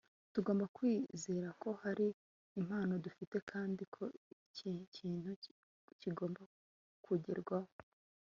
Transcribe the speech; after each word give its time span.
tugomba 0.33 0.65
kwizera 0.77 1.49
ko 1.61 1.69
hari 1.83 2.07
impano 2.59 2.93
dufite 3.05 3.35
kandi 3.51 3.83
ko 3.95 4.03
iki 4.35 4.71
kintu 4.95 5.31
kigomba 6.01 6.41
kugerwaho 7.05 7.71